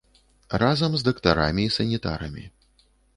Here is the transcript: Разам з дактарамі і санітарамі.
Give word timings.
Разам 0.61 0.95
з 1.01 1.05
дактарамі 1.07 1.63
і 1.65 1.73
санітарамі. 1.77 2.47